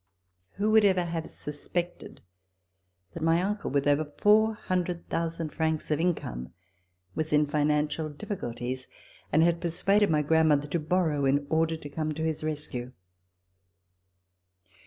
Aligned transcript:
Who 0.53 0.71
would 0.71 0.83
ever 0.83 1.03
have 1.03 1.29
suspected 1.29 2.21
that 3.13 3.21
my 3.21 3.39
uncle, 3.39 3.69
with 3.69 3.85
over 3.85 4.11
400,000 4.17 5.49
francs 5.53 5.91
of 5.91 5.99
income, 5.99 6.51
was 7.13 7.31
in 7.31 7.45
financial 7.45 8.09
difficulties 8.09 8.87
and 9.31 9.43
had 9.43 9.61
persuaded 9.61 10.09
my 10.09 10.23
grandmother 10.23 10.67
to 10.69 10.79
borrow, 10.79 11.25
in 11.25 11.45
order 11.51 11.77
to 11.77 11.87
come 11.87 12.15
to 12.15 12.23
his 12.25 12.43
rescue.? 12.43 12.93